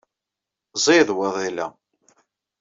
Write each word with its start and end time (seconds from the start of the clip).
Ẓid 0.83 1.09
waḍil-a. 1.17 1.67